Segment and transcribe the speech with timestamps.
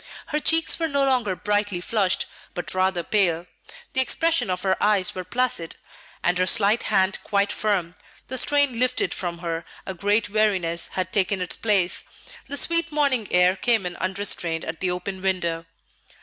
[0.29, 3.45] Her cheeks were no longer brightly flushed, but rather pale;
[3.93, 5.75] the expression of her eyes was placid,
[6.23, 7.93] and her slight hand quite firm;
[8.27, 12.03] the strain lifted from her, a great weariness had taken its place.
[12.47, 15.67] The sweet morning air came in unrestrained at the open window.